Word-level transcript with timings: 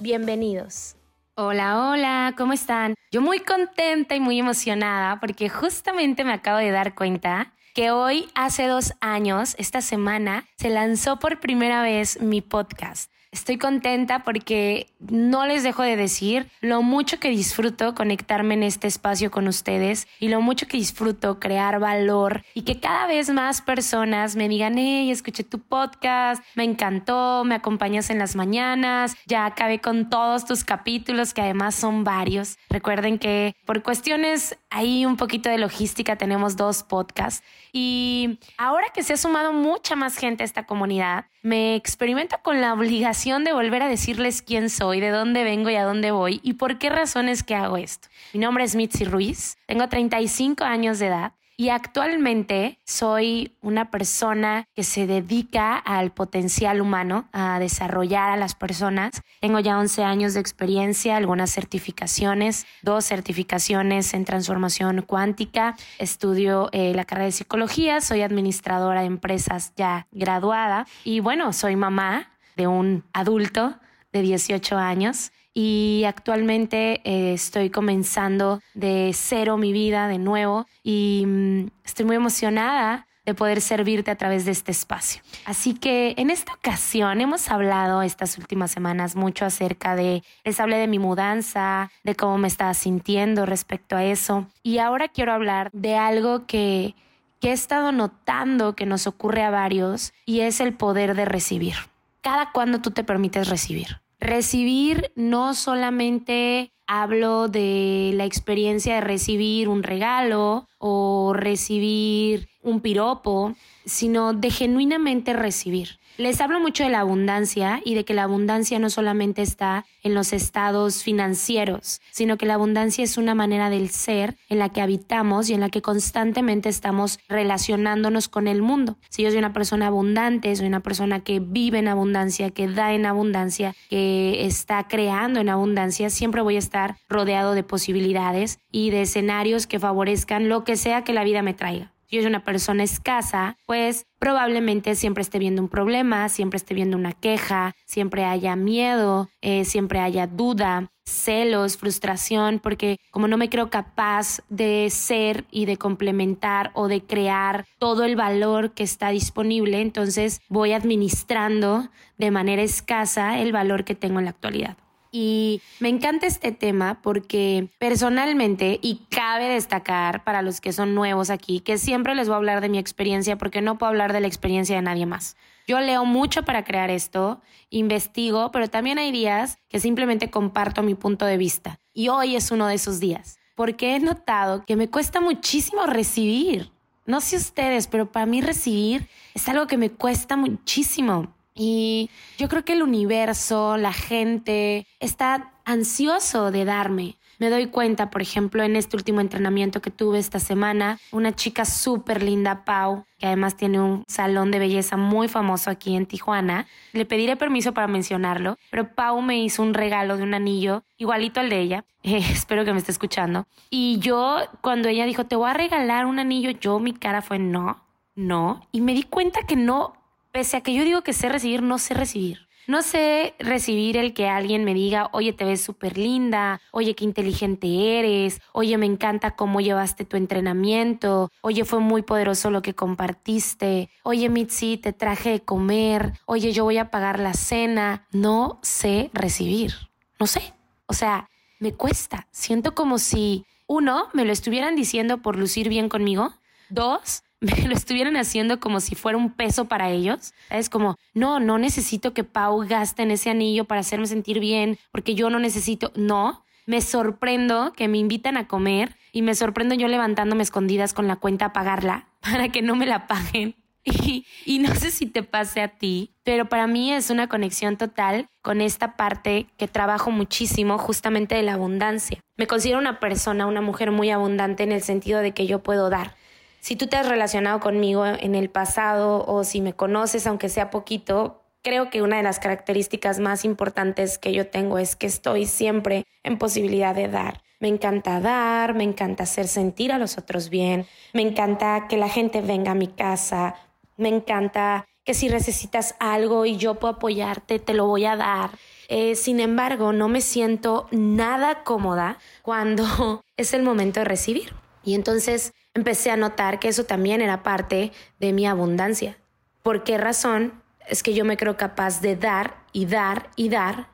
bienvenidos. 0.00 0.96
Hola, 1.36 1.90
hola, 1.90 2.34
¿cómo 2.36 2.52
están? 2.52 2.94
Yo 3.10 3.20
muy 3.20 3.40
contenta 3.40 4.14
y 4.14 4.20
muy 4.20 4.38
emocionada 4.38 5.20
porque 5.20 5.48
justamente 5.48 6.24
me 6.24 6.32
acabo 6.32 6.58
de 6.58 6.70
dar 6.70 6.94
cuenta 6.94 7.54
que 7.74 7.90
hoy, 7.90 8.28
hace 8.34 8.66
dos 8.66 8.94
años, 9.00 9.54
esta 9.58 9.80
semana, 9.80 10.44
se 10.56 10.70
lanzó 10.70 11.18
por 11.18 11.40
primera 11.40 11.82
vez 11.82 12.20
mi 12.20 12.40
podcast. 12.40 13.10
Estoy 13.32 13.58
contenta 13.58 14.24
porque 14.24 14.88
no 14.98 15.46
les 15.46 15.62
dejo 15.62 15.84
de 15.84 15.94
decir 15.94 16.50
lo 16.60 16.82
mucho 16.82 17.20
que 17.20 17.28
disfruto 17.28 17.94
conectarme 17.94 18.54
en 18.54 18.64
este 18.64 18.88
espacio 18.88 19.30
con 19.30 19.46
ustedes 19.46 20.08
y 20.18 20.26
lo 20.26 20.40
mucho 20.40 20.66
que 20.66 20.76
disfruto 20.76 21.38
crear 21.38 21.78
valor 21.78 22.42
y 22.54 22.62
que 22.62 22.80
cada 22.80 23.06
vez 23.06 23.30
más 23.30 23.62
personas 23.62 24.34
me 24.34 24.48
digan, 24.48 24.76
hey, 24.78 25.12
escuché 25.12 25.44
tu 25.44 25.60
podcast, 25.60 26.42
me 26.56 26.64
encantó, 26.64 27.44
me 27.44 27.54
acompañas 27.54 28.10
en 28.10 28.18
las 28.18 28.34
mañanas, 28.34 29.14
ya 29.26 29.46
acabé 29.46 29.80
con 29.80 30.10
todos 30.10 30.44
tus 30.44 30.64
capítulos 30.64 31.32
que 31.32 31.42
además 31.42 31.76
son 31.76 32.02
varios. 32.02 32.58
Recuerden 32.68 33.20
que 33.20 33.54
por 33.64 33.84
cuestiones 33.84 34.58
ahí 34.70 35.06
un 35.06 35.16
poquito 35.16 35.48
de 35.48 35.58
logística 35.58 36.16
tenemos 36.16 36.56
dos 36.56 36.82
podcasts 36.82 37.46
y 37.72 38.40
ahora 38.58 38.88
que 38.92 39.04
se 39.04 39.12
ha 39.12 39.16
sumado 39.16 39.52
mucha 39.52 39.94
más 39.94 40.16
gente 40.16 40.42
a 40.42 40.46
esta 40.46 40.66
comunidad, 40.66 41.26
me 41.42 41.76
experimento 41.76 42.36
con 42.42 42.60
la 42.60 42.74
obligación 42.80 43.19
de 43.20 43.52
volver 43.52 43.82
a 43.82 43.88
decirles 43.88 44.40
quién 44.40 44.70
soy, 44.70 44.98
de 44.98 45.10
dónde 45.10 45.44
vengo 45.44 45.68
y 45.68 45.76
a 45.76 45.84
dónde 45.84 46.10
voy 46.10 46.40
y 46.42 46.54
por 46.54 46.78
qué 46.78 46.88
razones 46.88 47.42
que 47.42 47.54
hago 47.54 47.76
esto. 47.76 48.08
Mi 48.32 48.40
nombre 48.40 48.64
es 48.64 48.74
Mitzi 48.74 49.04
Ruiz, 49.04 49.58
tengo 49.66 49.86
35 49.90 50.64
años 50.64 50.98
de 50.98 51.08
edad 51.08 51.32
y 51.58 51.68
actualmente 51.68 52.78
soy 52.86 53.58
una 53.60 53.90
persona 53.90 54.64
que 54.74 54.84
se 54.84 55.06
dedica 55.06 55.76
al 55.76 56.12
potencial 56.12 56.80
humano, 56.80 57.28
a 57.32 57.58
desarrollar 57.58 58.30
a 58.30 58.38
las 58.38 58.54
personas. 58.54 59.20
Tengo 59.40 59.58
ya 59.58 59.78
11 59.78 60.02
años 60.02 60.32
de 60.32 60.40
experiencia, 60.40 61.18
algunas 61.18 61.50
certificaciones, 61.50 62.66
dos 62.80 63.04
certificaciones 63.04 64.14
en 64.14 64.24
transformación 64.24 65.02
cuántica. 65.02 65.76
Estudio 65.98 66.70
eh, 66.72 66.94
la 66.94 67.04
carrera 67.04 67.26
de 67.26 67.32
psicología, 67.32 68.00
soy 68.00 68.22
administradora 68.22 69.00
de 69.02 69.08
empresas 69.08 69.74
ya 69.76 70.06
graduada 70.10 70.86
y 71.04 71.20
bueno, 71.20 71.52
soy 71.52 71.76
mamá 71.76 72.30
de 72.60 72.66
un 72.66 73.04
adulto 73.14 73.74
de 74.12 74.20
18 74.20 74.76
años 74.76 75.32
y 75.54 76.04
actualmente 76.06 77.00
eh, 77.04 77.32
estoy 77.32 77.70
comenzando 77.70 78.60
de 78.74 79.12
cero 79.14 79.56
mi 79.56 79.72
vida 79.72 80.08
de 80.08 80.18
nuevo 80.18 80.66
y 80.82 81.24
mm, 81.26 81.68
estoy 81.86 82.04
muy 82.04 82.16
emocionada 82.16 83.06
de 83.24 83.32
poder 83.32 83.62
servirte 83.62 84.10
a 84.10 84.16
través 84.16 84.44
de 84.44 84.50
este 84.50 84.72
espacio. 84.72 85.22
Así 85.46 85.72
que 85.72 86.14
en 86.18 86.28
esta 86.28 86.52
ocasión 86.52 87.22
hemos 87.22 87.50
hablado 87.50 88.02
estas 88.02 88.36
últimas 88.36 88.70
semanas 88.70 89.16
mucho 89.16 89.46
acerca 89.46 89.96
de, 89.96 90.22
les 90.44 90.60
hablé 90.60 90.76
de 90.76 90.86
mi 90.86 90.98
mudanza, 90.98 91.90
de 92.04 92.14
cómo 92.14 92.36
me 92.36 92.48
estaba 92.48 92.74
sintiendo 92.74 93.46
respecto 93.46 93.96
a 93.96 94.04
eso 94.04 94.46
y 94.62 94.78
ahora 94.78 95.08
quiero 95.08 95.32
hablar 95.32 95.70
de 95.72 95.96
algo 95.96 96.46
que, 96.46 96.94
que 97.40 97.48
he 97.48 97.52
estado 97.52 97.90
notando 97.90 98.76
que 98.76 98.84
nos 98.84 99.06
ocurre 99.06 99.44
a 99.44 99.50
varios 99.50 100.12
y 100.26 100.40
es 100.40 100.60
el 100.60 100.74
poder 100.74 101.14
de 101.14 101.24
recibir. 101.24 101.89
Cada 102.22 102.52
cuando 102.52 102.80
tú 102.80 102.90
te 102.90 103.04
permites 103.04 103.48
recibir. 103.48 104.00
Recibir 104.18 105.12
no 105.16 105.54
solamente 105.54 106.74
hablo 106.86 107.48
de 107.48 108.10
la 108.14 108.24
experiencia 108.24 108.96
de 108.96 109.00
recibir 109.00 109.68
un 109.68 109.82
regalo 109.82 110.66
o 110.78 111.32
recibir 111.34 112.48
un 112.62 112.80
piropo, 112.80 113.54
sino 113.84 114.32
de 114.32 114.50
genuinamente 114.50 115.32
recibir. 115.32 116.00
Les 116.20 116.42
hablo 116.42 116.60
mucho 116.60 116.84
de 116.84 116.90
la 116.90 117.00
abundancia 117.00 117.80
y 117.82 117.94
de 117.94 118.04
que 118.04 118.12
la 118.12 118.24
abundancia 118.24 118.78
no 118.78 118.90
solamente 118.90 119.40
está 119.40 119.86
en 120.02 120.12
los 120.12 120.34
estados 120.34 121.02
financieros, 121.02 122.02
sino 122.10 122.36
que 122.36 122.44
la 122.44 122.54
abundancia 122.54 123.02
es 123.02 123.16
una 123.16 123.34
manera 123.34 123.70
del 123.70 123.88
ser 123.88 124.36
en 124.50 124.58
la 124.58 124.68
que 124.68 124.82
habitamos 124.82 125.48
y 125.48 125.54
en 125.54 125.60
la 125.60 125.70
que 125.70 125.80
constantemente 125.80 126.68
estamos 126.68 127.20
relacionándonos 127.26 128.28
con 128.28 128.48
el 128.48 128.60
mundo. 128.60 128.98
Si 129.08 129.22
yo 129.22 129.30
soy 129.30 129.38
una 129.38 129.54
persona 129.54 129.86
abundante, 129.86 130.54
soy 130.54 130.66
una 130.66 130.80
persona 130.80 131.20
que 131.20 131.40
vive 131.40 131.78
en 131.78 131.88
abundancia, 131.88 132.50
que 132.50 132.68
da 132.68 132.92
en 132.92 133.06
abundancia, 133.06 133.74
que 133.88 134.44
está 134.44 134.88
creando 134.88 135.40
en 135.40 135.48
abundancia, 135.48 136.10
siempre 136.10 136.42
voy 136.42 136.56
a 136.56 136.58
estar 136.58 136.98
rodeado 137.08 137.54
de 137.54 137.62
posibilidades 137.62 138.58
y 138.70 138.90
de 138.90 139.02
escenarios 139.02 139.66
que 139.66 139.78
favorezcan 139.78 140.50
lo 140.50 140.64
que 140.64 140.76
sea 140.76 141.02
que 141.02 141.14
la 141.14 141.24
vida 141.24 141.40
me 141.40 141.54
traiga 141.54 141.92
yo 142.10 142.20
soy 142.20 142.28
una 142.28 142.44
persona 142.44 142.82
escasa, 142.82 143.56
pues 143.66 144.06
probablemente 144.18 144.94
siempre 144.94 145.22
esté 145.22 145.38
viendo 145.38 145.62
un 145.62 145.68
problema, 145.68 146.28
siempre 146.28 146.56
esté 146.56 146.74
viendo 146.74 146.96
una 146.96 147.12
queja, 147.12 147.74
siempre 147.86 148.24
haya 148.24 148.56
miedo, 148.56 149.28
eh, 149.40 149.64
siempre 149.64 150.00
haya 150.00 150.26
duda, 150.26 150.90
celos, 151.04 151.76
frustración, 151.76 152.60
porque 152.60 152.98
como 153.10 153.28
no 153.28 153.36
me 153.36 153.48
creo 153.48 153.70
capaz 153.70 154.40
de 154.48 154.88
ser 154.90 155.44
y 155.50 155.66
de 155.66 155.76
complementar 155.76 156.70
o 156.74 156.88
de 156.88 157.02
crear 157.02 157.66
todo 157.78 158.04
el 158.04 158.16
valor 158.16 158.72
que 158.72 158.82
está 158.82 159.10
disponible, 159.10 159.80
entonces 159.80 160.40
voy 160.48 160.72
administrando 160.72 161.88
de 162.18 162.30
manera 162.30 162.62
escasa 162.62 163.40
el 163.40 163.52
valor 163.52 163.84
que 163.84 163.94
tengo 163.94 164.18
en 164.18 164.26
la 164.26 164.30
actualidad. 164.30 164.76
Y 165.12 165.60
me 165.80 165.88
encanta 165.88 166.26
este 166.26 166.52
tema 166.52 167.00
porque 167.02 167.68
personalmente, 167.78 168.78
y 168.80 169.00
cabe 169.10 169.48
destacar 169.48 170.22
para 170.22 170.42
los 170.42 170.60
que 170.60 170.72
son 170.72 170.94
nuevos 170.94 171.30
aquí, 171.30 171.60
que 171.60 171.78
siempre 171.78 172.14
les 172.14 172.28
voy 172.28 172.34
a 172.34 172.36
hablar 172.36 172.60
de 172.60 172.68
mi 172.68 172.78
experiencia 172.78 173.36
porque 173.36 173.60
no 173.60 173.76
puedo 173.76 173.90
hablar 173.90 174.12
de 174.12 174.20
la 174.20 174.28
experiencia 174.28 174.76
de 174.76 174.82
nadie 174.82 175.06
más. 175.06 175.36
Yo 175.66 175.80
leo 175.80 176.04
mucho 176.04 176.44
para 176.44 176.64
crear 176.64 176.90
esto, 176.90 177.40
investigo, 177.70 178.50
pero 178.52 178.68
también 178.68 178.98
hay 178.98 179.12
días 179.12 179.58
que 179.68 179.80
simplemente 179.80 180.30
comparto 180.30 180.82
mi 180.82 180.94
punto 180.94 181.26
de 181.26 181.36
vista. 181.36 181.78
Y 181.92 182.08
hoy 182.08 182.36
es 182.36 182.50
uno 182.50 182.66
de 182.66 182.74
esos 182.74 183.00
días, 183.00 183.38
porque 183.54 183.94
he 183.94 184.00
notado 184.00 184.64
que 184.64 184.76
me 184.76 184.88
cuesta 184.88 185.20
muchísimo 185.20 185.86
recibir. 185.86 186.70
No 187.06 187.20
sé 187.20 187.36
ustedes, 187.36 187.86
pero 187.88 188.10
para 188.10 188.26
mí 188.26 188.40
recibir 188.40 189.08
es 189.34 189.48
algo 189.48 189.66
que 189.66 189.76
me 189.76 189.90
cuesta 189.90 190.36
muchísimo. 190.36 191.34
Y 191.54 192.10
yo 192.38 192.48
creo 192.48 192.64
que 192.64 192.72
el 192.74 192.82
universo, 192.82 193.76
la 193.76 193.92
gente, 193.92 194.86
está 194.98 195.52
ansioso 195.64 196.50
de 196.50 196.64
darme. 196.64 197.16
me 197.38 197.48
doy 197.48 197.68
cuenta, 197.68 198.10
por 198.10 198.20
ejemplo, 198.20 198.62
en 198.62 198.76
este 198.76 198.96
último 198.96 199.22
entrenamiento 199.22 199.80
que 199.80 199.90
tuve 199.90 200.18
esta 200.18 200.38
semana, 200.38 200.98
una 201.10 201.34
chica 201.34 201.64
súper 201.64 202.22
linda, 202.22 202.66
Pau, 202.66 203.06
que 203.18 203.26
además 203.26 203.56
tiene 203.56 203.80
un 203.80 204.04
salón 204.08 204.50
de 204.50 204.58
belleza 204.58 204.98
muy 204.98 205.26
famoso 205.26 205.70
aquí 205.70 205.96
en 205.96 206.04
Tijuana. 206.04 206.66
Le 206.92 207.06
pediré 207.06 207.36
permiso 207.36 207.72
para 207.72 207.86
mencionarlo, 207.86 208.58
pero 208.70 208.94
Pau 208.94 209.22
me 209.22 209.42
hizo 209.42 209.62
un 209.62 209.72
regalo 209.72 210.18
de 210.18 210.22
un 210.22 210.34
anillo 210.34 210.82
igualito 210.98 211.40
al 211.40 211.48
de 211.48 211.60
ella. 211.60 211.84
espero 212.02 212.64
que 212.64 212.72
me 212.72 212.78
esté 212.78 212.92
escuchando. 212.92 213.46
Y 213.70 213.98
yo, 214.00 214.38
cuando 214.60 214.88
ella 214.88 215.06
dijo, 215.06 215.24
te 215.24 215.36
voy 215.36 215.48
a 215.48 215.54
regalar 215.54 216.06
un 216.06 216.18
anillo, 216.18 216.50
yo 216.50 216.78
mi 216.78 216.92
cara 216.92 217.22
fue 217.22 217.38
no, 217.38 217.82
no. 218.14 218.66
Y 218.72 218.80
me 218.80 218.92
di 218.92 219.04
cuenta 219.04 219.46
que 219.46 219.56
no, 219.56 219.94
pese 220.32 220.56
a 220.56 220.60
que 220.62 220.74
yo 220.74 220.84
digo 220.84 221.02
que 221.02 221.12
sé 221.12 221.28
recibir, 221.28 221.62
no 221.62 221.78
sé 221.78 221.94
recibir. 221.94 222.50
No 222.66 222.82
sé 222.82 223.34
recibir 223.40 223.96
el 223.96 224.14
que 224.14 224.28
alguien 224.28 224.64
me 224.64 224.74
diga, 224.74 225.08
oye, 225.12 225.32
te 225.32 225.44
ves 225.44 225.60
súper 225.60 225.98
linda, 225.98 226.60
oye, 226.70 226.94
qué 226.94 227.04
inteligente 227.04 227.98
eres, 227.98 228.40
oye, 228.52 228.78
me 228.78 228.86
encanta 228.86 229.34
cómo 229.34 229.60
llevaste 229.60 230.04
tu 230.04 230.16
entrenamiento, 230.16 231.32
oye, 231.40 231.64
fue 231.64 231.80
muy 231.80 232.02
poderoso 232.02 232.48
lo 232.50 232.62
que 232.62 232.74
compartiste, 232.74 233.90
oye, 234.04 234.28
Mitzi, 234.28 234.76
te 234.76 234.92
traje 234.92 235.30
de 235.30 235.40
comer, 235.40 236.12
oye, 236.26 236.52
yo 236.52 236.62
voy 236.62 236.78
a 236.78 236.90
pagar 236.90 237.18
la 237.18 237.34
cena. 237.34 238.06
No 238.12 238.60
sé 238.62 239.10
recibir, 239.14 239.72
no 240.20 240.28
sé. 240.28 240.54
O 240.86 240.92
sea, 240.92 241.28
me 241.58 241.72
cuesta. 241.72 242.28
Siento 242.30 242.74
como 242.74 242.98
si, 242.98 243.46
uno, 243.66 244.08
me 244.12 244.24
lo 244.24 244.32
estuvieran 244.32 244.76
diciendo 244.76 245.18
por 245.22 245.36
lucir 245.36 245.68
bien 245.68 245.88
conmigo. 245.88 246.34
Dos, 246.68 247.24
me 247.40 247.68
lo 247.68 247.74
estuvieran 247.74 248.16
haciendo 248.16 248.60
como 248.60 248.80
si 248.80 248.94
fuera 248.94 249.18
un 249.18 249.32
peso 249.32 249.64
para 249.64 249.90
ellos. 249.90 250.34
Es 250.50 250.68
como, 250.68 250.96
no, 251.14 251.40
no 251.40 251.58
necesito 251.58 252.12
que 252.12 252.24
Pau 252.24 252.66
gaste 252.66 253.02
en 253.02 253.10
ese 253.10 253.30
anillo 253.30 253.64
para 253.64 253.80
hacerme 253.80 254.06
sentir 254.06 254.40
bien, 254.40 254.78
porque 254.92 255.14
yo 255.14 255.30
no 255.30 255.38
necesito, 255.38 255.92
no. 255.96 256.44
Me 256.66 256.82
sorprendo 256.82 257.72
que 257.72 257.88
me 257.88 257.98
invitan 257.98 258.36
a 258.36 258.46
comer 258.46 258.94
y 259.12 259.22
me 259.22 259.34
sorprendo 259.34 259.74
yo 259.74 259.88
levantándome 259.88 260.42
escondidas 260.42 260.92
con 260.92 261.08
la 261.08 261.16
cuenta 261.16 261.46
a 261.46 261.52
pagarla 261.52 262.08
para 262.20 262.50
que 262.50 262.62
no 262.62 262.76
me 262.76 262.86
la 262.86 263.06
paguen. 263.06 263.56
Y, 263.82 264.26
y, 264.44 264.58
no 264.58 264.74
sé 264.74 264.90
si 264.90 265.06
te 265.06 265.22
pase 265.22 265.62
a 265.62 265.68
ti, 265.68 266.12
pero 266.22 266.50
para 266.50 266.66
mí 266.66 266.92
es 266.92 267.08
una 267.08 267.28
conexión 267.28 267.78
total 267.78 268.28
con 268.42 268.60
esta 268.60 268.94
parte 268.94 269.46
que 269.56 269.68
trabajo 269.68 270.10
muchísimo 270.10 270.76
justamente 270.76 271.34
de 271.34 271.42
la 271.42 271.54
abundancia. 271.54 272.20
Me 272.36 272.46
considero 272.46 272.78
una 272.78 273.00
persona, 273.00 273.46
una 273.46 273.62
mujer 273.62 273.90
muy 273.90 274.10
abundante 274.10 274.64
en 274.64 274.72
el 274.72 274.82
sentido 274.82 275.20
de 275.20 275.32
que 275.32 275.46
yo 275.46 275.62
puedo 275.62 275.88
dar 275.88 276.14
si 276.60 276.76
tú 276.76 276.86
te 276.86 276.96
has 276.96 277.08
relacionado 277.08 277.60
conmigo 277.60 278.06
en 278.06 278.34
el 278.34 278.50
pasado 278.50 279.24
o 279.26 279.44
si 279.44 279.60
me 279.60 279.72
conoces, 279.72 280.26
aunque 280.26 280.48
sea 280.48 280.70
poquito, 280.70 281.42
creo 281.62 281.90
que 281.90 282.02
una 282.02 282.18
de 282.18 282.22
las 282.22 282.38
características 282.38 283.18
más 283.18 283.44
importantes 283.44 284.18
que 284.18 284.32
yo 284.32 284.48
tengo 284.48 284.78
es 284.78 284.96
que 284.96 285.06
estoy 285.06 285.46
siempre 285.46 286.04
en 286.22 286.38
posibilidad 286.38 286.94
de 286.94 287.08
dar. 287.08 287.42
Me 287.60 287.68
encanta 287.68 288.20
dar, 288.20 288.74
me 288.74 288.84
encanta 288.84 289.24
hacer 289.24 289.46
sentir 289.46 289.92
a 289.92 289.98
los 289.98 290.16
otros 290.16 290.48
bien, 290.48 290.86
me 291.12 291.22
encanta 291.22 291.86
que 291.88 291.98
la 291.98 292.08
gente 292.08 292.40
venga 292.40 292.72
a 292.72 292.74
mi 292.74 292.88
casa, 292.88 293.54
me 293.96 294.08
encanta 294.08 294.86
que 295.04 295.12
si 295.12 295.28
necesitas 295.28 295.94
algo 295.98 296.46
y 296.46 296.56
yo 296.56 296.76
puedo 296.76 296.94
apoyarte, 296.94 297.58
te 297.58 297.74
lo 297.74 297.86
voy 297.86 298.06
a 298.06 298.16
dar. 298.16 298.50
Eh, 298.88 299.14
sin 299.14 299.40
embargo, 299.40 299.92
no 299.92 300.08
me 300.08 300.20
siento 300.20 300.88
nada 300.90 301.62
cómoda 301.64 302.18
cuando 302.42 303.22
es 303.36 303.52
el 303.52 303.62
momento 303.62 304.00
de 304.00 304.04
recibir. 304.04 304.54
Y 304.82 304.94
entonces 304.94 305.52
empecé 305.74 306.10
a 306.10 306.16
notar 306.16 306.58
que 306.58 306.68
eso 306.68 306.84
también 306.84 307.20
era 307.20 307.42
parte 307.42 307.92
de 308.18 308.32
mi 308.32 308.46
abundancia. 308.46 309.18
¿Por 309.62 309.84
qué 309.84 309.98
razón? 309.98 310.62
Es 310.88 311.02
que 311.02 311.14
yo 311.14 311.24
me 311.24 311.36
creo 311.36 311.56
capaz 311.56 312.00
de 312.00 312.16
dar 312.16 312.64
y 312.72 312.86
dar 312.86 313.30
y 313.36 313.48
dar, 313.48 313.88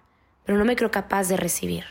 pero 0.45 0.59
no 0.59 0.65
me 0.65 0.77
creo 0.77 0.91
capaz 0.91 1.29
de 1.29 1.37
recibir. 1.37 1.85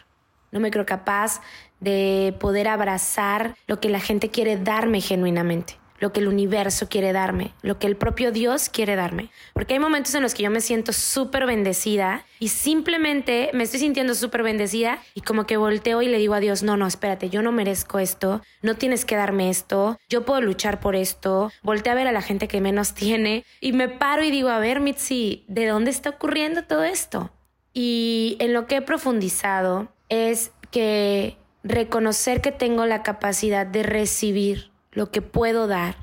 No 0.51 0.59
me 0.59 0.71
creo 0.71 0.85
capaz 0.85 1.41
de 1.79 2.35
poder 2.39 2.67
abrazar 2.67 3.55
lo 3.67 3.79
que 3.79 3.89
la 3.89 3.99
gente 3.99 4.29
quiere 4.29 4.57
darme 4.57 5.01
genuinamente 5.01 5.77
lo 5.99 6.11
que 6.11 6.19
el 6.19 6.27
universo 6.27 6.89
quiere 6.89 7.13
darme, 7.13 7.53
lo 7.61 7.79
que 7.79 7.87
el 7.87 7.95
propio 7.95 8.31
Dios 8.31 8.69
quiere 8.69 8.95
darme. 8.95 9.29
Porque 9.53 9.75
hay 9.75 9.79
momentos 9.79 10.13
en 10.15 10.23
los 10.23 10.33
que 10.33 10.43
yo 10.43 10.51
me 10.51 10.61
siento 10.61 10.93
súper 10.93 11.45
bendecida 11.45 12.25
y 12.39 12.49
simplemente 12.49 13.49
me 13.53 13.63
estoy 13.63 13.79
sintiendo 13.79 14.13
súper 14.15 14.43
bendecida 14.43 14.99
y 15.13 15.21
como 15.21 15.45
que 15.45 15.57
volteo 15.57 16.01
y 16.01 16.07
le 16.07 16.17
digo 16.17 16.33
a 16.33 16.39
Dios, 16.39 16.63
no, 16.63 16.77
no, 16.77 16.87
espérate, 16.87 17.29
yo 17.29 17.41
no 17.41 17.51
merezco 17.51 17.99
esto, 17.99 18.41
no 18.61 18.75
tienes 18.75 19.05
que 19.05 19.15
darme 19.15 19.49
esto, 19.49 19.97
yo 20.09 20.25
puedo 20.25 20.41
luchar 20.41 20.79
por 20.79 20.95
esto. 20.95 21.51
Volteo 21.63 21.93
a 21.93 21.95
ver 21.95 22.07
a 22.07 22.11
la 22.11 22.21
gente 22.21 22.47
que 22.47 22.61
menos 22.61 22.93
tiene 22.95 23.45
y 23.61 23.73
me 23.73 23.89
paro 23.89 24.23
y 24.23 24.31
digo, 24.31 24.49
a 24.49 24.59
ver, 24.59 24.81
Mitzi, 24.81 25.45
¿de 25.47 25.67
dónde 25.67 25.91
está 25.91 26.09
ocurriendo 26.11 26.63
todo 26.63 26.83
esto? 26.83 27.31
Y 27.73 28.37
en 28.39 28.53
lo 28.53 28.67
que 28.67 28.77
he 28.77 28.81
profundizado 28.81 29.89
es 30.07 30.51
que 30.71 31.37
reconocer 31.63 32.41
que 32.41 32.51
tengo 32.51 32.85
la 32.85 33.03
capacidad 33.03 33.65
de 33.65 33.83
recibir 33.83 34.74
lo 34.95 35.11
que 35.11 35.21
puedo 35.21 35.67
dar, 35.67 35.97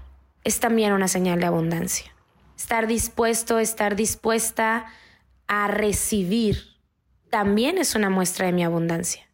es 0.44 0.60
también 0.60 0.92
una 0.92 1.08
señal 1.08 1.40
de 1.40 1.46
abundancia. 1.46 2.14
Estar 2.56 2.86
dispuesto, 2.86 3.58
estar 3.58 3.96
dispuesta 3.96 4.86
a 5.48 5.66
recibir, 5.66 6.76
también 7.30 7.78
es 7.78 7.94
una 7.94 8.10
muestra 8.10 8.46
de 8.46 8.52
mi 8.52 8.62
abundancia. 8.62 9.26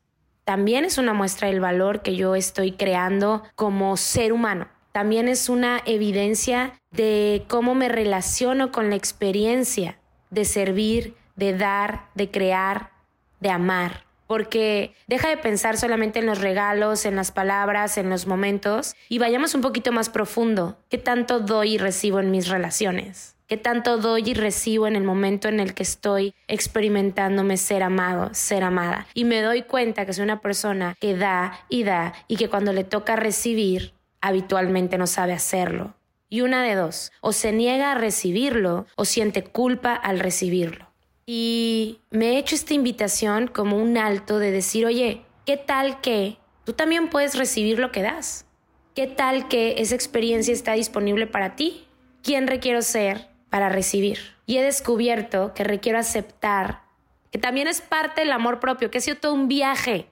También 0.45 0.85
es 0.85 0.97
una 0.97 1.13
muestra 1.13 1.49
del 1.49 1.61
valor 1.61 2.01
que 2.01 2.17
yo 2.17 2.35
estoy 2.35 2.73
creando 2.73 3.43
como 3.55 3.97
ser 3.97 4.33
humano. 4.33 4.69
También 4.93 5.29
es 5.29 5.49
una 5.49 5.83
evidencia 5.85 6.73
de 6.91 7.45
cómo 7.49 7.75
me 7.75 7.89
relaciono 7.89 8.73
con 8.73 8.89
la 8.89 8.97
experiencia 8.97 9.99
de 10.31 10.45
servir, 10.45 11.17
de 11.37 11.57
dar, 11.57 12.09
de 12.15 12.31
crear, 12.31 12.93
de 13.41 13.51
amar 13.51 14.08
porque 14.29 14.95
deja 15.09 15.29
de 15.29 15.39
pensar 15.39 15.77
solamente 15.77 16.21
en 16.21 16.27
los 16.27 16.41
regalos, 16.41 17.05
en 17.05 17.17
las 17.17 17.33
palabras, 17.33 17.99
en 17.99 18.11
los 18.11 18.29
momentos 18.29 18.95
y 19.09 19.19
vayamos 19.19 19.57
un 19.57 19.63
poquito 19.63 19.91
más 19.91 20.11
profundo. 20.11 20.79
¿Qué 20.89 20.99
tanto 20.99 21.41
doy 21.41 21.75
y 21.75 21.79
recibo 21.79 22.21
en 22.21 22.31
mis 22.31 22.47
relaciones? 22.47 23.35
¿Qué 23.49 23.57
tanto 23.57 23.97
doy 23.97 24.25
y 24.27 24.35
recibo 24.35 24.87
en 24.87 24.95
el 24.95 25.05
momento 25.05 25.49
en 25.49 25.59
el 25.59 25.73
que 25.73 25.83
estoy 25.83 26.35
experimentándome 26.49 27.57
ser 27.57 27.83
amado, 27.83 28.29
ser 28.35 28.63
amada? 28.63 29.07
Y 29.15 29.25
me 29.25 29.41
doy 29.41 29.63
cuenta 29.63 30.05
que 30.05 30.13
soy 30.13 30.25
una 30.25 30.43
persona 30.43 30.95
que 31.01 31.17
da 31.17 31.59
y 31.71 31.83
da 31.83 32.13
y 32.29 32.37
que 32.37 32.51
cuando 32.51 32.75
le 32.75 32.85
toca 32.85 33.17
recibir, 33.17 33.95
habitualmente 34.21 34.99
no 34.99 35.07
sabe 35.07 35.33
hacerlo. 35.33 35.95
Y 36.29 36.43
una 36.43 36.63
de 36.63 36.75
dos, 36.75 37.11
o 37.23 37.33
se 37.33 37.53
niega 37.53 37.93
a 37.93 37.95
recibirlo 37.95 38.85
o 38.97 39.07
siente 39.07 39.45
culpa 39.45 39.95
al 39.95 40.19
recibirlo. 40.21 40.88
Y 41.31 42.01
me 42.09 42.31
he 42.31 42.39
hecho 42.39 42.55
esta 42.55 42.73
invitación 42.73 43.49
como 43.49 43.77
un 43.77 43.99
alto 43.99 44.39
de 44.39 44.51
decir, 44.51 44.87
oye, 44.87 45.27
¿qué 45.45 45.59
tal 45.59 46.01
que 46.01 46.39
tú 46.65 46.73
también 46.73 47.11
puedes 47.11 47.37
recibir 47.37 47.79
lo 47.79 47.93
que 47.93 48.01
das? 48.01 48.47
¿Qué 48.95 49.07
tal 49.07 49.47
que 49.47 49.75
esa 49.77 49.95
experiencia 49.95 50.55
está 50.55 50.73
disponible 50.73 51.27
para 51.27 51.55
ti? 51.55 51.87
¿Quién 52.23 52.47
requiero 52.47 52.81
ser 52.81 53.29
para 53.51 53.69
recibir? 53.69 54.19
Y 54.47 54.57
he 54.57 54.63
descubierto 54.63 55.53
que 55.53 55.65
requiero 55.65 55.99
aceptar 55.99 56.85
que 57.31 57.39
también 57.39 57.69
es 57.69 57.83
parte 57.83 58.23
del 58.23 58.33
amor 58.33 58.59
propio, 58.59 58.91
que 58.91 58.97
ha 58.97 59.03
sido 59.03 59.19
todo 59.19 59.35
un 59.35 59.49
viaje, 59.49 60.07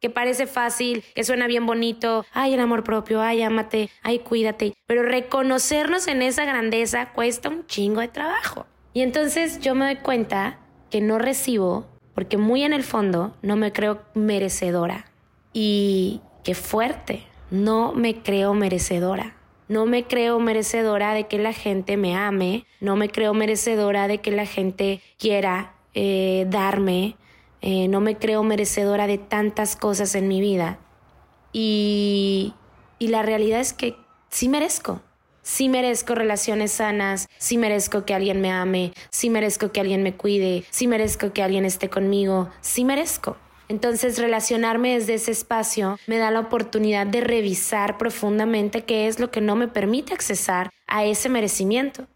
que 0.00 0.08
parece 0.08 0.46
fácil, 0.46 1.02
que 1.16 1.24
suena 1.24 1.48
bien 1.48 1.66
bonito, 1.66 2.24
ay, 2.30 2.54
el 2.54 2.60
amor 2.60 2.84
propio, 2.84 3.20
ay, 3.20 3.42
ámate, 3.42 3.90
ay, 4.02 4.20
cuídate, 4.20 4.74
pero 4.86 5.02
reconocernos 5.02 6.06
en 6.06 6.22
esa 6.22 6.44
grandeza 6.44 7.12
cuesta 7.12 7.48
un 7.48 7.66
chingo 7.66 8.00
de 8.02 8.06
trabajo. 8.06 8.68
Y 8.92 9.02
entonces 9.02 9.60
yo 9.60 9.74
me 9.74 9.84
doy 9.84 9.96
cuenta 9.96 10.58
que 10.90 11.00
no 11.00 11.18
recibo 11.18 11.86
porque 12.14 12.36
muy 12.36 12.64
en 12.64 12.72
el 12.72 12.82
fondo 12.82 13.34
no 13.42 13.56
me 13.56 13.72
creo 13.72 14.02
merecedora. 14.14 15.06
Y 15.52 16.20
qué 16.44 16.54
fuerte, 16.54 17.22
no 17.50 17.92
me 17.92 18.22
creo 18.22 18.54
merecedora. 18.54 19.36
No 19.68 19.86
me 19.86 20.04
creo 20.04 20.40
merecedora 20.40 21.14
de 21.14 21.28
que 21.28 21.38
la 21.38 21.52
gente 21.52 21.96
me 21.96 22.16
ame, 22.16 22.66
no 22.80 22.96
me 22.96 23.08
creo 23.08 23.34
merecedora 23.34 24.08
de 24.08 24.18
que 24.18 24.32
la 24.32 24.44
gente 24.44 25.00
quiera 25.16 25.74
eh, 25.94 26.46
darme, 26.50 27.16
eh, 27.62 27.86
no 27.86 28.00
me 28.00 28.16
creo 28.16 28.42
merecedora 28.42 29.06
de 29.06 29.18
tantas 29.18 29.76
cosas 29.76 30.16
en 30.16 30.26
mi 30.26 30.40
vida. 30.40 30.78
Y, 31.52 32.52
y 32.98 33.08
la 33.08 33.22
realidad 33.22 33.60
es 33.60 33.72
que 33.72 33.96
sí 34.28 34.48
merezco, 34.48 35.00
si 35.42 35.68
merezco 35.68 36.14
relaciones 36.14 36.72
sanas, 36.72 37.28
si 37.38 37.58
merezco 37.58 38.04
que 38.04 38.14
alguien 38.14 38.40
me 38.40 38.50
ame, 38.50 38.92
si 39.10 39.30
merezco 39.30 39.72
que 39.72 39.80
alguien 39.80 40.02
me 40.02 40.16
cuide, 40.16 40.64
si 40.70 40.86
merezco 40.86 41.32
que 41.32 41.42
alguien 41.42 41.64
esté 41.64 41.88
conmigo, 41.88 42.50
si 42.60 42.84
merezco. 42.84 43.36
Entonces 43.68 44.18
relacionarme 44.18 44.94
desde 44.94 45.14
ese 45.14 45.30
espacio 45.30 45.96
me 46.08 46.18
da 46.18 46.32
la 46.32 46.40
oportunidad 46.40 47.06
de 47.06 47.20
revisar 47.20 47.98
profundamente 47.98 48.82
qué 48.84 49.06
es 49.06 49.20
lo 49.20 49.30
que 49.30 49.40
no 49.40 49.54
me 49.54 49.68
permite 49.68 50.12
accesar 50.12 50.70
a 50.88 51.04
ese 51.04 51.28
merecimiento 51.28 52.08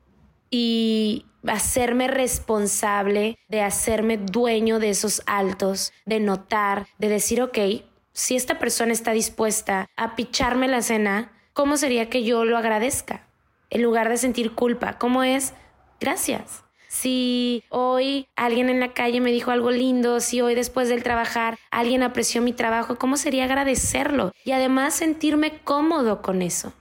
y 0.51 1.27
hacerme 1.47 2.09
responsable 2.09 3.39
de 3.49 3.61
hacerme 3.61 4.17
dueño 4.17 4.81
de 4.81 4.91
esos 4.91 5.23
altos, 5.27 5.93
de 6.07 6.19
notar, 6.19 6.87
de 6.99 7.09
decir, 7.09 7.41
ok, 7.41 7.59
si 8.13 8.37
esta 8.37 8.59
persona 8.59 8.93
está 8.93 9.13
dispuesta 9.13 9.89
a 9.97 10.17
picharme 10.17 10.69
la 10.69 10.83
cena, 10.83 11.34
¿cómo 11.55 11.77
sería 11.77 12.11
que 12.11 12.25
yo 12.25 12.45
lo 12.45 12.59
agradezca? 12.59 13.27
En 13.71 13.83
lugar 13.83 14.11
de 14.11 14.19
sentir 14.19 14.53
culpa, 14.53 14.99
¿cómo 14.99 15.23
es? 15.23 15.55
Gracias. 16.01 16.63
si 16.89 17.65
hoy 17.71 18.29
alguien 18.37 18.69
en 18.69 18.79
la 18.79 18.93
calle 18.93 19.21
me 19.21 19.33
dijo 19.33 19.51
algo 19.51 19.73
lindo, 19.73 20.21
si 20.21 20.41
hoy 20.43 20.55
después 20.55 20.89
del 20.89 21.03
trabajar 21.03 21.59
alguien 21.73 22.05
apreció 22.05 22.41
mi 22.41 22.53
trabajo, 22.53 22.97
¿cómo 22.99 23.17
sería 23.17 23.45
agradecerlo? 23.45 24.33
Y 24.45 24.53
además 24.53 24.95
sentirme 24.95 25.59
cómodo 25.65 26.23
con 26.23 26.41
eso. 26.41 26.73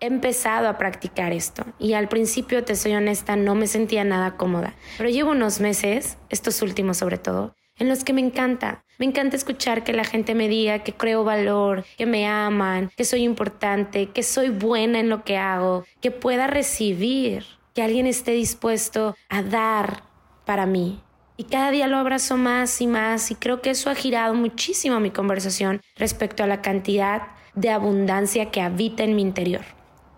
He 0.00 0.06
empezado 0.06 0.68
a 0.68 0.76
practicar 0.76 1.32
esto 1.32 1.64
y 1.78 1.94
al 1.94 2.08
principio, 2.08 2.64
te 2.64 2.76
soy 2.76 2.94
honesta, 2.94 3.34
no 3.36 3.54
me 3.54 3.66
sentía 3.66 4.04
nada 4.04 4.36
cómoda, 4.36 4.74
pero 4.98 5.08
llevo 5.08 5.30
unos 5.30 5.60
meses, 5.60 6.18
estos 6.28 6.60
últimos 6.60 6.98
sobre 6.98 7.16
todo, 7.16 7.55
en 7.78 7.88
los 7.88 8.04
que 8.04 8.12
me 8.12 8.20
encanta. 8.20 8.84
Me 8.98 9.06
encanta 9.06 9.36
escuchar 9.36 9.84
que 9.84 9.92
la 9.92 10.04
gente 10.04 10.34
me 10.34 10.48
diga 10.48 10.80
que 10.80 10.94
creo 10.94 11.24
valor, 11.24 11.84
que 11.98 12.06
me 12.06 12.26
aman, 12.26 12.90
que 12.96 13.04
soy 13.04 13.22
importante, 13.22 14.10
que 14.10 14.22
soy 14.22 14.48
buena 14.48 15.00
en 15.00 15.10
lo 15.10 15.24
que 15.24 15.36
hago, 15.36 15.84
que 16.00 16.10
pueda 16.10 16.46
recibir, 16.46 17.44
que 17.74 17.82
alguien 17.82 18.06
esté 18.06 18.32
dispuesto 18.32 19.14
a 19.28 19.42
dar 19.42 20.04
para 20.46 20.64
mí. 20.64 21.00
Y 21.36 21.44
cada 21.44 21.70
día 21.70 21.86
lo 21.86 21.98
abrazo 21.98 22.38
más 22.38 22.80
y 22.80 22.86
más 22.86 23.30
y 23.30 23.34
creo 23.34 23.60
que 23.60 23.70
eso 23.70 23.90
ha 23.90 23.94
girado 23.94 24.32
muchísimo 24.32 24.98
mi 25.00 25.10
conversación 25.10 25.82
respecto 25.96 26.42
a 26.42 26.46
la 26.46 26.62
cantidad 26.62 27.28
de 27.54 27.68
abundancia 27.68 28.50
que 28.50 28.62
habita 28.62 29.04
en 29.04 29.14
mi 29.14 29.20
interior. 29.22 29.62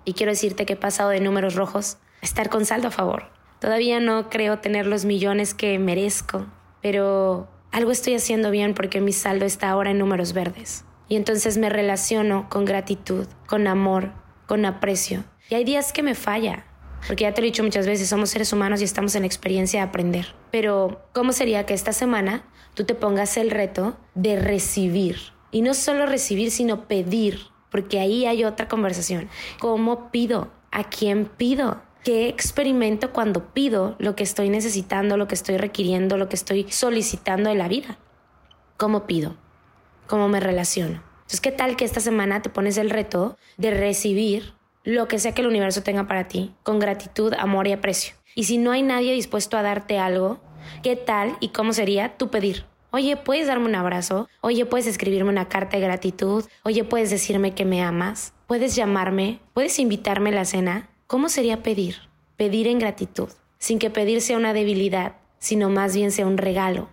Y 0.05 0.13
quiero 0.13 0.31
decirte 0.31 0.65
que 0.65 0.75
he 0.75 0.77
pasado 0.77 1.11
de 1.11 1.21
números 1.21 1.57
rojos 1.57 1.99
a 2.23 2.27
estar 2.27 2.49
con 2.49 2.65
saldo 2.65 2.89
a 2.89 2.93
favor. 2.93 3.33
Todavía 3.61 3.99
no 3.99 4.31
creo 4.31 4.61
tener 4.61 4.87
los 4.87 5.05
millones 5.05 5.55
que 5.55 5.77
merezco, 5.81 6.47
pero 6.83 7.49
algo 7.71 7.91
estoy 7.91 8.15
haciendo 8.15 8.51
bien 8.51 8.75
porque 8.75 9.01
mi 9.01 9.13
saldo 9.13 9.45
está 9.45 9.71
ahora 9.71 9.91
en 9.91 9.99
números 9.99 10.33
verdes. 10.33 10.85
Y 11.09 11.17
entonces 11.17 11.57
me 11.59 11.71
relaciono 11.71 12.49
con 12.51 12.65
gratitud, 12.65 13.27
con 13.47 13.67
amor, 13.67 14.13
con 14.47 14.65
aprecio. 14.65 15.25
Y 15.49 15.55
hay 15.55 15.65
días 15.65 15.93
que 15.93 16.03
me 16.03 16.15
falla, 16.15 16.67
porque 17.07 17.25
ya 17.25 17.33
te 17.33 17.41
lo 17.41 17.47
he 17.47 17.51
dicho 17.51 17.63
muchas 17.63 17.87
veces, 17.87 18.09
somos 18.09 18.31
seres 18.31 18.53
humanos 18.53 18.81
y 18.81 18.85
estamos 18.85 19.15
en 19.15 19.25
experiencia 19.25 19.81
de 19.81 19.89
aprender. 19.89 20.35
Pero, 20.51 21.03
¿cómo 21.15 21.33
sería 21.33 21.65
que 21.65 21.75
esta 21.75 21.93
semana 21.93 22.45
tú 22.75 22.85
te 22.85 22.95
pongas 22.95 23.37
el 23.37 23.51
reto 23.51 23.97
de 24.15 24.39
recibir? 24.39 25.17
Y 25.51 25.63
no 25.63 25.73
solo 25.73 26.05
recibir, 26.05 26.51
sino 26.51 26.87
pedir, 26.87 27.39
porque 27.71 28.01
ahí 28.01 28.27
hay 28.27 28.45
otra 28.45 28.69
conversación. 28.69 29.29
¿Cómo 29.59 30.11
pido? 30.11 30.51
¿A 30.71 30.85
quién 30.85 31.25
pido? 31.25 31.81
¿Qué 32.05 32.29
experimento 32.29 33.13
cuando 33.13 33.53
pido 33.53 33.97
lo 33.99 34.15
que 34.15 34.23
estoy 34.23 34.49
necesitando, 34.49 35.17
lo 35.17 35.29
que 35.29 35.35
estoy 35.35 35.57
requiriendo, 35.57 36.17
lo 36.17 36.29
que 36.29 36.37
estoy 36.37 36.67
solicitando 36.71 37.51
de 37.51 37.57
la 37.57 37.69
vida? 37.69 37.99
¿Cómo 38.77 39.07
pido? 39.07 39.37
¿Cómo 40.07 40.29
me 40.29 40.41
relaciono? 40.41 41.03
Entonces, 41.19 41.41
¿qué 41.41 41.53
tal 41.53 41.77
que 41.77 41.85
esta 41.85 42.01
semana 42.01 42.41
te 42.41 42.49
pones 42.49 42.79
el 42.79 42.89
reto 42.89 43.37
de 43.59 43.71
recibir 43.73 44.55
lo 44.85 45.09
que 45.09 45.19
sea 45.19 45.35
que 45.35 45.43
el 45.43 45.49
universo 45.49 45.83
tenga 45.83 46.07
para 46.07 46.29
ti, 46.29 46.55
con 46.63 46.79
gratitud, 46.79 47.35
amor 47.35 47.67
y 47.67 47.73
aprecio? 47.73 48.15
Y 48.35 48.45
si 48.45 48.57
no 48.57 48.71
hay 48.71 48.83
nadie 48.83 49.13
dispuesto 49.13 49.59
a 49.59 49.63
darte 49.63 49.99
algo, 49.99 50.41
¿qué 50.83 50.97
tal 50.97 51.37
y 51.41 51.49
cómo 51.49 51.73
sería 51.73 52.17
tu 52.17 52.31
pedir? 52.31 52.65
Oye, 52.91 53.17
¿puedes 53.17 53.49
darme 53.49 53.67
un 53.67 53.75
abrazo? 53.75 54.29
Oye, 54.41 54.65
¿puedes 54.65 54.87
escribirme 54.87 55.29
una 55.29 55.49
carta 55.49 55.77
de 55.77 55.83
gratitud? 55.83 56.47
Oye, 56.63 56.85
¿puedes 56.85 57.11
decirme 57.11 57.55
que 57.55 57.67
me 57.67 57.83
amas? 57.83 58.33
¿Puedes 58.47 58.75
llamarme? 58.77 59.41
¿Puedes 59.53 59.79
invitarme 59.79 60.31
a 60.31 60.35
la 60.35 60.45
cena? 60.47 60.89
¿Cómo 61.09 61.31
sería 61.31 61.63
pedir? 61.63 61.97
Pedir 62.37 62.69
en 62.69 62.79
gratitud, 62.79 63.31
sin 63.59 63.79
que 63.79 63.89
pedir 63.89 64.21
sea 64.21 64.37
una 64.37 64.53
debilidad, 64.53 65.17
sino 65.39 65.71
más 65.71 65.97
bien 65.97 66.13
sea 66.13 66.27
un 66.27 66.37
regalo. 66.37 66.91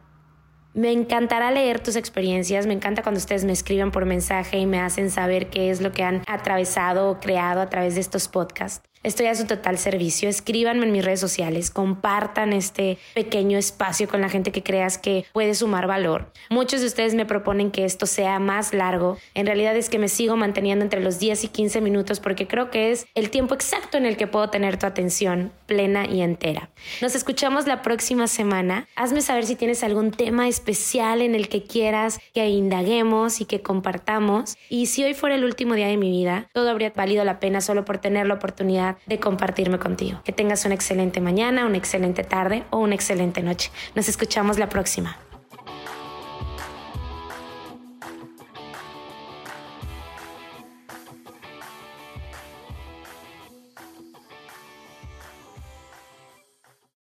Me 0.73 0.93
encantará 0.93 1.51
leer 1.51 1.81
tus 1.81 1.97
experiencias, 1.97 2.65
me 2.65 2.71
encanta 2.71 3.03
cuando 3.03 3.17
ustedes 3.17 3.43
me 3.43 3.51
escriben 3.51 3.91
por 3.91 4.05
mensaje 4.05 4.57
y 4.57 4.67
me 4.67 4.79
hacen 4.79 5.11
saber 5.11 5.49
qué 5.49 5.69
es 5.69 5.81
lo 5.81 5.91
que 5.91 6.03
han 6.03 6.23
atravesado 6.27 7.11
o 7.11 7.19
creado 7.19 7.59
a 7.59 7.69
través 7.69 7.95
de 7.95 7.99
estos 7.99 8.29
podcasts. 8.29 8.87
Estoy 9.05 9.27
a 9.27 9.35
su 9.35 9.45
total 9.45 9.77
servicio. 9.77 10.27
Escríbanme 10.29 10.87
en 10.87 10.91
mis 10.91 11.05
redes 11.05 11.19
sociales, 11.19 11.69
compartan 11.69 12.53
este 12.53 12.97
pequeño 13.13 13.55
espacio 13.55 14.07
con 14.07 14.19
la 14.19 14.29
gente 14.29 14.51
que 14.51 14.63
creas 14.63 14.97
que 14.97 15.27
puede 15.31 15.53
sumar 15.53 15.85
valor. 15.85 16.31
Muchos 16.49 16.81
de 16.81 16.87
ustedes 16.87 17.13
me 17.13 17.27
proponen 17.27 17.69
que 17.69 17.85
esto 17.85 18.07
sea 18.07 18.39
más 18.39 18.73
largo. 18.73 19.19
En 19.35 19.45
realidad 19.45 19.75
es 19.75 19.91
que 19.91 19.99
me 19.99 20.07
sigo 20.07 20.37
manteniendo 20.37 20.83
entre 20.83 21.01
los 21.01 21.19
10 21.19 21.43
y 21.43 21.47
15 21.49 21.81
minutos 21.81 22.19
porque 22.19 22.47
creo 22.47 22.71
que 22.71 22.91
es 22.91 23.05
el 23.13 23.29
tiempo 23.29 23.53
exacto 23.53 23.95
en 23.99 24.07
el 24.07 24.17
que 24.17 24.25
puedo 24.25 24.49
tener 24.49 24.79
tu 24.79 24.87
atención 24.87 25.51
plena 25.67 26.07
y 26.07 26.21
entera. 26.21 26.71
Nos 26.99 27.13
escuchamos 27.13 27.67
la 27.67 27.83
próxima 27.83 28.25
semana. 28.25 28.87
Hazme 28.95 29.21
saber 29.21 29.45
si 29.45 29.55
tienes 29.55 29.83
algún 29.83 30.09
tema 30.09 30.47
especial 30.47 31.21
en 31.21 31.35
el 31.35 31.47
que 31.47 31.61
quieras 31.61 32.19
que 32.33 32.49
indaguemos 32.49 33.39
y 33.39 33.45
que 33.45 33.61
compartamos. 33.61 34.57
Y 34.67 34.87
si 34.87 35.03
hoy 35.03 35.13
fuera 35.13 35.35
el 35.35 35.43
último 35.43 35.75
día 35.75 35.89
de 35.89 35.97
mi 35.97 36.09
vida, 36.09 36.49
todo 36.53 36.71
habría 36.71 36.89
valido 36.89 37.23
la 37.23 37.39
pena 37.39 37.61
solo 37.61 37.85
por 37.85 37.99
tener 37.99 38.25
la 38.25 38.33
oportunidad 38.33 38.94
de 39.05 39.19
compartirme 39.19 39.79
contigo. 39.79 40.21
Que 40.23 40.31
tengas 40.31 40.65
una 40.65 40.75
excelente 40.75 41.21
mañana, 41.21 41.65
una 41.65 41.77
excelente 41.77 42.23
tarde 42.23 42.63
o 42.69 42.79
una 42.79 42.95
excelente 42.95 43.41
noche. 43.41 43.71
Nos 43.95 44.09
escuchamos 44.09 44.57
la 44.57 44.69
próxima. 44.69 45.17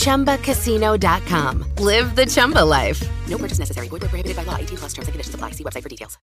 ChumbaCasino.com. 0.00 1.64
Live 1.78 2.14
the 2.16 2.26
Chumba 2.26 2.64
life. 2.64 3.02
No 3.28 3.38
purchase 3.38 3.58
necessary. 3.58 3.88
Void 3.88 4.02
where 4.02 4.10
prohibited 4.10 4.36
by 4.36 4.42
law. 4.44 4.56
18 4.56 4.76
plus 4.76 4.92
terms 4.92 5.08
and 5.08 5.12
conditions 5.14 5.34
apply. 5.34 5.52
See 5.52 5.64
website 5.64 5.82
for 5.82 5.88
details. 5.88 6.20